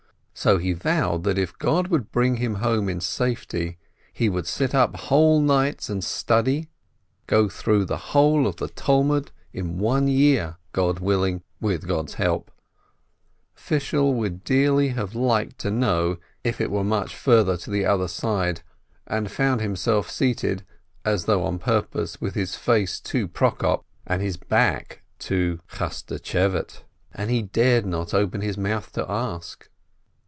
So 0.33 0.57
he 0.57 0.73
vowed 0.73 1.23
that 1.25 1.37
if 1.37 1.55
God 1.59 1.89
would 1.89 2.11
bring 2.11 2.37
him 2.37 2.55
home 2.55 2.89
in 2.89 2.99
safety, 2.99 3.77
he 4.11 4.27
would 4.27 4.47
sit 4.47 4.73
up 4.73 4.95
whole 4.95 5.39
nights 5.39 5.87
and 5.87 6.03
study, 6.03 6.67
go 7.27 7.47
through 7.47 7.85
the 7.85 8.09
whole 8.15 8.47
of 8.47 8.55
the 8.55 8.69
Talmud 8.69 9.29
in 9.53 9.77
one 9.77 10.07
year, 10.07 10.55
God 10.71 10.97
willing, 10.97 11.43
with 11.59 11.87
God's 11.87 12.15
help. 12.15 12.49
Fishel 13.53 14.15
would 14.15 14.43
dearly 14.43 14.87
have 14.89 15.13
liked 15.13 15.59
to 15.59 15.69
know 15.69 16.17
if 16.43 16.59
it 16.59 16.71
were 16.71 16.83
much 16.83 17.15
further 17.15 17.55
to 17.57 17.69
the 17.69 17.85
other 17.85 18.07
side, 18.07 18.63
and 19.05 19.29
found 19.29 19.61
himself 19.61 20.09
seated, 20.09 20.65
as 21.05 21.25
though 21.25 21.43
on 21.43 21.59
purpose, 21.59 22.19
with 22.19 22.33
his 22.33 22.55
face 22.55 22.99
to 23.01 23.27
Prokop 23.27 23.85
and 24.07 24.23
his 24.23 24.37
back 24.37 25.03
to 25.19 25.59
Chaschtsc'hevate. 25.73 26.81
And 27.13 27.29
he 27.29 27.43
dared 27.43 27.85
not 27.85 28.15
open 28.15 28.41
his 28.41 28.57
mouth 28.57 28.91
to 28.93 29.05
ask. 29.07 29.67